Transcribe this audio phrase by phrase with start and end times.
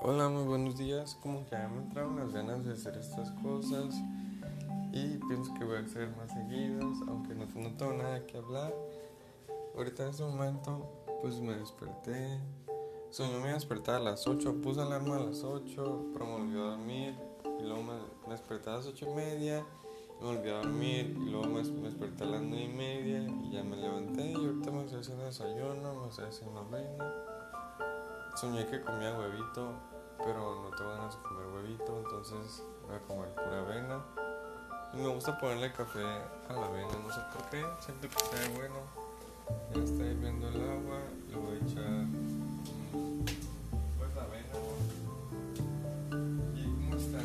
[0.00, 1.18] Hola, muy buenos días.
[1.20, 3.96] Como que ya me entraron las ganas de hacer estas cosas
[4.92, 8.72] y pienso que voy a hacer más seguidos, aunque no, no tengo nada que hablar.
[9.76, 10.88] Ahorita en este momento,
[11.20, 12.38] pues me desperté.
[13.10, 17.18] Soñé me desperté a las 8, puse alarma a las 8, pero me olvidé dormir.
[17.58, 17.94] Y luego me,
[18.30, 19.66] desperté a las 8 y media,
[20.20, 21.16] me olvidé dormir.
[21.26, 24.30] Y luego me, desperté a las 9 y media y ya me levanté.
[24.30, 27.37] Y ahorita me estoy haciendo desayuno, me estoy haciendo avena.
[28.40, 29.72] Soñé que comía huevito,
[30.18, 33.98] pero no tengo ganas de comer huevito, entonces voy a comer pura avena.
[34.94, 36.04] Y me gusta ponerle café
[36.48, 38.76] a la avena, no sé por qué, siento que sabe bueno.
[39.74, 42.06] Ya está hirviendo el agua, le voy a echar
[43.98, 44.54] pues la avena.
[46.54, 47.18] ¿Y cómo está?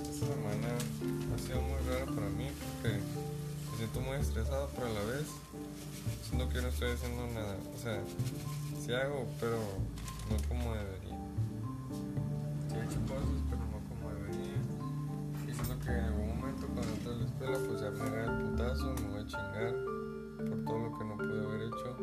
[0.00, 0.68] Esta semana
[1.34, 3.00] ha sido muy rara para mí porque
[3.72, 5.26] me siento muy estresado, pero a la vez
[6.28, 7.56] siento que no estoy haciendo nada.
[7.74, 8.00] O sea,
[8.80, 9.58] sí hago, pero
[10.30, 11.18] no como debería.
[12.74, 14.58] He hecho cosas, pero no como debería.
[15.48, 18.24] Y siento que en algún momento cuando entre a la escuela, pues ya me da
[18.24, 19.74] el putazo, me voy a chingar
[20.48, 21.96] por todo lo que no pude haber hecho.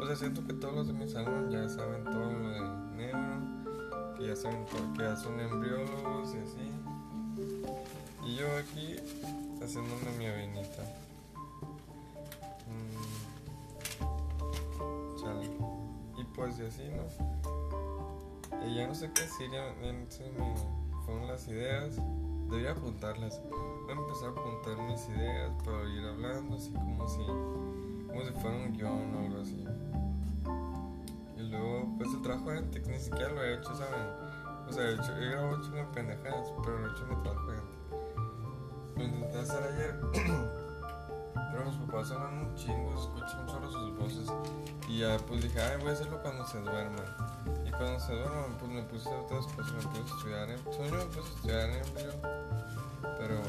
[0.00, 2.60] O sea, siento que todos los de mi salón ya saben todo lo de
[2.96, 6.70] neuro, que ya saben todo, que ya son embriólogos y así.
[8.26, 8.96] Y yo aquí
[9.62, 11.03] haciéndome mi avenita.
[16.44, 18.66] Pues y así, ¿no?
[18.66, 20.54] Y ya no sé qué decir, ya, ya no me
[21.06, 21.96] fueron las ideas.
[22.50, 23.40] Debía apuntarlas.
[23.48, 27.24] Voy a empezar a apuntar mis ideas para ir hablando, así como si,
[28.08, 29.64] como si fuera un guion o algo así.
[31.38, 34.06] Y luego, pues el trabajo de Antec ni siquiera lo he hecho, ¿saben?
[34.68, 37.52] O sea, he, hecho, he grabado hecho unas pendejadas, pero no he hecho mi trabajo
[37.52, 38.98] de Antec.
[38.98, 40.00] Lo intenté hacer ayer,
[41.54, 44.32] pero los papás hablan un chingo, escuchan solo sus voces.
[44.88, 47.06] Y ya, pues dije, ay, voy a hacerlo cuando se duerman.
[47.64, 50.50] Y cuando se duerman, pues me puse a hacer otras cosas, me puse a estudiar
[50.50, 50.58] en.
[50.58, 52.10] Soy me puse a estudiar en embryo,
[53.18, 53.40] pero.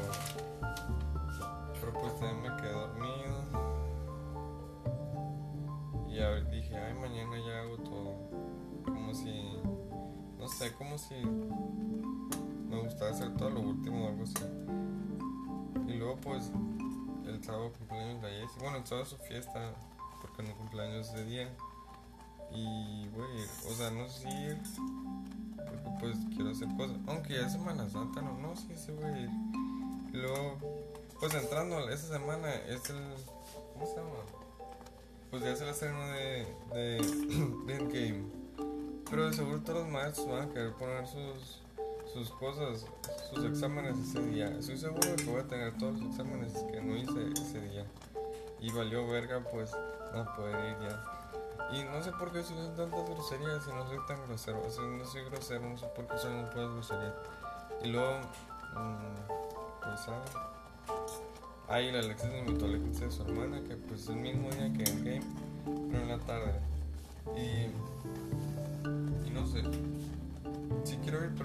[1.80, 3.76] Pero pues también me quedé dormido.
[6.08, 8.14] Y dije, ay, mañana ya hago todo.
[8.84, 9.52] Como si.
[10.38, 11.16] No sé, como si.
[12.70, 14.44] Me gustaba hacer todo lo último o algo así.
[15.88, 16.52] Y luego, pues.
[17.36, 18.60] El sábado cumpleaños de Jessie.
[18.60, 19.74] Bueno, sábado es su fiesta,
[20.22, 21.54] porque no cumpleaños ese día.
[22.50, 23.12] Y ir,
[23.68, 24.58] o sea, no sé ir,
[25.56, 26.96] porque pues quiero hacer cosas.
[27.06, 29.30] Aunque ya es Semana Santa, no, no, sí, sí voy a ir.
[30.14, 30.56] Y luego,
[31.20, 32.96] pues entrando, esta semana es el.
[33.74, 34.24] ¿Cómo se llama?
[35.30, 36.96] Pues ya es el estreno de, de,
[37.66, 38.24] de Endgame.
[39.10, 41.60] Pero de seguro todos los maestros van a querer poner sus,
[42.12, 42.86] sus cosas,
[43.32, 44.46] sus exámenes ese día.
[44.58, 47.84] Estoy seguro de que voy a tener todos los exámenes que no hice ese día.
[48.60, 49.72] Y valió verga, pues,
[50.14, 51.12] no poder ir ya.
[51.72, 54.62] Y no sé por qué soy tantas groserías y no soy tan grosero.
[54.66, 57.14] O sea, no soy grosero, no sé por qué soy un puedo grosería.
[57.82, 58.20] Y luego,
[58.74, 60.30] mmm, pues, ¿sabes?
[61.68, 64.48] Ahí la Alexis me invitó a la de su hermana, que pues es el mismo
[64.50, 65.26] día que en Game,
[65.90, 66.60] pero en la tarde.
[67.36, 67.66] Y,
[69.26, 69.62] y no sé.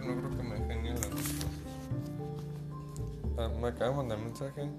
[0.06, 1.36] No creo que me hablar de cosas.
[3.38, 4.70] Ah, me acaba de mandar un mensaje.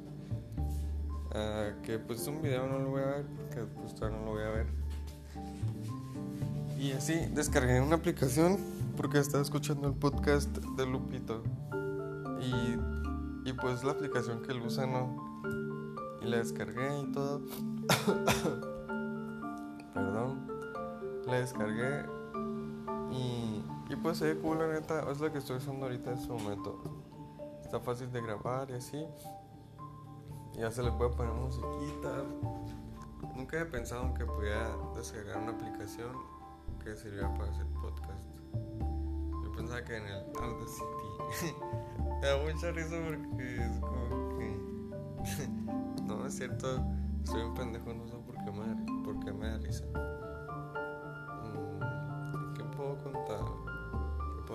[1.34, 4.32] Uh, que pues un video no lo voy a ver porque pues todavía no lo
[4.32, 4.66] voy a ver.
[6.78, 8.58] Y así descargué una aplicación
[8.96, 11.42] porque estaba escuchando el podcast de Lupito.
[12.40, 12.76] Y,
[13.48, 15.16] y pues la aplicación que él usa no.
[16.20, 17.40] Y la descargué y todo.
[19.94, 20.46] Perdón.
[21.26, 22.04] La descargué.
[23.10, 23.61] Y,
[23.92, 25.10] y pues se ve cool, la neta.
[25.10, 26.82] Es la que estoy usando ahorita en su momento.
[27.62, 29.06] Está fácil de grabar y así.
[30.54, 32.25] Ya se le puede poner musiquita.
[33.36, 36.16] Nunca he pensado en que pudiera descargar una aplicación
[36.82, 38.28] que sirviera para hacer podcast.
[39.44, 41.54] Yo pensaba que en el Audacity.
[42.20, 46.02] me da mucha risa porque es como que.
[46.02, 46.82] no, es cierto.
[47.25, 49.84] Soy un pendejo, no sé por me por qué me da risa.
[51.44, 53.62] Mm, ¿Qué puedo contar?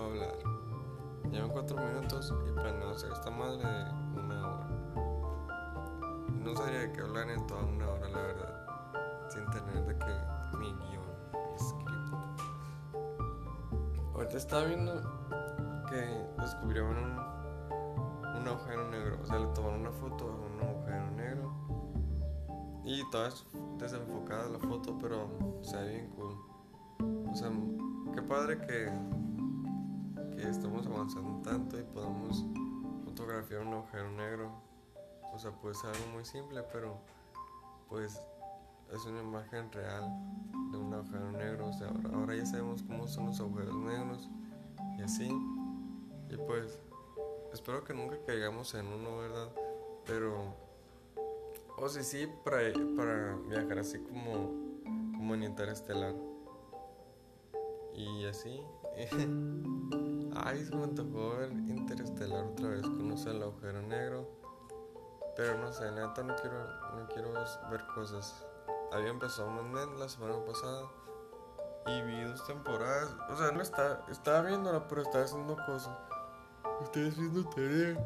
[0.08, 0.38] ¿Qué hablar?
[1.32, 4.68] Llevan cuatro minutos y planeo hacer esta madre de una hora.
[6.30, 8.68] No sabría de qué hablar en toda una hora, la verdad.
[9.28, 12.14] Sin tener de que mi guion, mi script.
[14.14, 14.94] Ahorita estaba viendo
[15.90, 17.20] que descubrieron un,
[18.40, 19.20] un agujero negro.
[19.22, 21.52] O sea, le tomaron una foto a un agujero negro.
[22.86, 23.46] Y toda es
[23.78, 25.30] desenfocada la foto, pero
[25.62, 26.38] se ve bien cool.
[27.30, 27.52] O sea,
[28.14, 28.90] qué padre que,
[30.44, 32.46] estamos avanzando tanto y podamos
[33.06, 34.52] fotografiar un agujero negro.
[35.34, 36.98] O sea, puede ser algo muy simple, pero
[37.90, 38.22] pues
[38.94, 40.04] es una imagen real
[40.72, 41.68] de un agujero negro.
[41.68, 44.30] O sea, ahora, ya sabemos cómo son los agujeros negros.
[44.98, 45.30] y así.
[46.30, 46.80] Y pues,
[47.54, 49.50] espero que nunca caigamos en uno, ¿verdad?
[50.06, 50.54] Pero,
[51.78, 52.60] o sea, sí, para,
[52.96, 54.52] para viajar así como,
[55.16, 56.16] como en Interestelar.
[57.94, 58.62] Y así.
[60.36, 62.82] Ay, se me antojó ver Interestelar otra vez.
[62.82, 64.28] Conocer el agujero negro.
[65.36, 66.64] Pero no sé, neta no quiero,
[66.96, 68.46] no quiero ver cosas.
[68.92, 70.88] Había empezado un Men la semana pasada.
[71.86, 73.16] Y vi dos temporadas.
[73.30, 75.96] O sea, no está, estaba viéndola, pero estaba haciendo cosas.
[76.82, 77.98] Estoy haciendo tarea.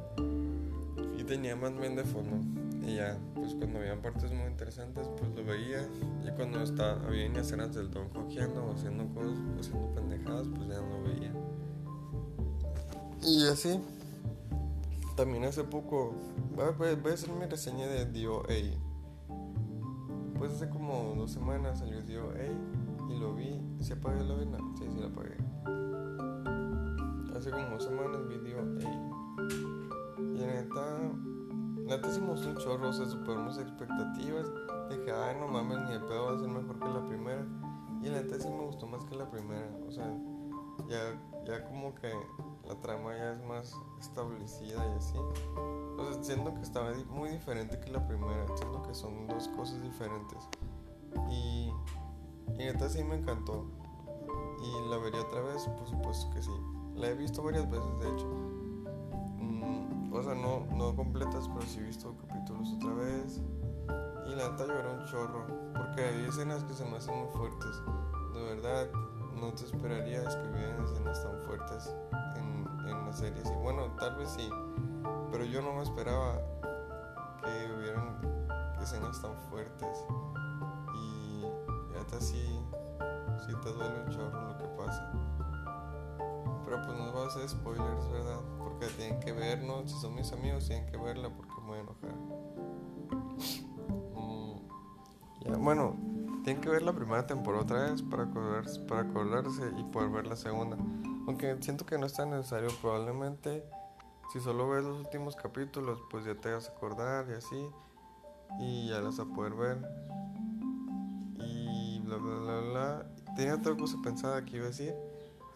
[1.18, 2.61] Y tenía más Men de fondo.
[2.84, 5.88] Y ya, pues cuando había partes muy interesantes, pues lo veía.
[6.26, 10.68] Y cuando estaba, había escenas del don cogiendo o haciendo cosas, o haciendo pendejadas, pues
[10.68, 11.32] ya no lo veía.
[13.24, 13.80] Y así.
[15.16, 16.16] También hace poco,
[16.56, 18.78] voy a hacer mi reseña de DOA.
[20.40, 22.46] Pues hace como dos semanas salió DOA
[23.10, 23.62] y lo vi.
[23.80, 24.58] ¿Se apagó la vena?
[24.80, 25.38] Sí, sí la apagué.
[27.38, 28.81] Hace como dos semanas vi DOA.
[31.92, 34.48] Neta se mostró un chorro, o sea, superamos expectativas.
[34.90, 37.46] Dije, ay, no mames, ni el pedo va a ser mejor que la primera.
[38.02, 39.70] Y la neta sí me gustó más que la primera.
[39.88, 40.12] O sea,
[40.88, 42.12] ya, ya como que
[42.68, 45.18] la trama ya es más establecida y así.
[45.98, 48.46] O sea, siento que estaba muy diferente que la primera.
[48.56, 50.48] Siento que son dos cosas diferentes.
[51.30, 51.72] Y,
[52.54, 53.66] y neta sí me encantó.
[54.64, 56.52] Y la vería otra vez, por supuesto que sí.
[56.96, 58.51] La he visto varias veces, de hecho.
[60.24, 63.42] Sea, no, no completas, pero sí he visto capítulos otra vez.
[64.28, 65.48] Y la neta lloré un chorro.
[65.74, 67.82] Porque hay escenas que se me hacen muy fuertes.
[68.34, 68.88] De verdad,
[69.40, 71.96] no te esperarías que hubieran escenas tan fuertes
[72.36, 73.50] en, en las series.
[73.50, 74.48] Y bueno, tal vez sí,
[75.32, 76.40] pero yo no me esperaba
[77.44, 78.22] que hubieran
[78.80, 80.06] escenas tan fuertes.
[80.96, 82.64] Y hasta sí,
[83.46, 85.12] sí te duele un chorro lo que pasa.
[86.64, 88.40] Pero pues no va a hacer spoilers, ¿verdad?
[88.88, 89.88] Tienen que ver, ¿no?
[89.88, 92.16] Si son mis amigos, tienen que verla porque me voy a enojar.
[94.16, 95.96] Mm, bueno,
[96.44, 100.28] tienen que ver la primera temporada otra vez para acordarse, para acordarse y poder ver
[100.28, 100.78] la segunda.
[101.28, 103.64] Aunque siento que no es tan necesario, probablemente
[104.32, 107.70] si solo ves los últimos capítulos, pues ya te vas a acordar y así.
[108.60, 109.78] Y ya las vas a poder ver.
[111.38, 113.06] Y bla bla bla bla.
[113.36, 114.96] Tenía otra cosa pensada que iba a decir,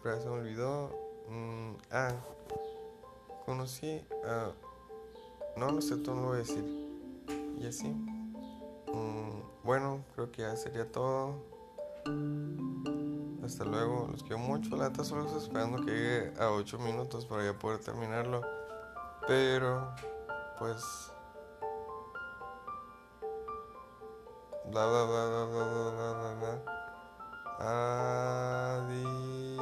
[0.02, 0.90] pero ya se me olvidó.
[1.30, 2.12] Mm, ah,
[3.46, 4.50] conocí a.
[5.56, 6.64] No, no sé, tú no lo voy a decir.
[7.58, 7.88] Y así.
[7.88, 11.36] Mm, bueno, creo que ya sería todo.
[13.42, 14.76] Hasta luego, los quiero mucho.
[14.76, 18.42] La neta solo estoy esperando que llegue a 8 minutos para ya poder terminarlo.
[19.26, 19.94] Pero,
[20.58, 20.82] pues.
[24.70, 26.76] Bla bla bla bla bla bla bla bla.
[28.78, 29.55] Adiós.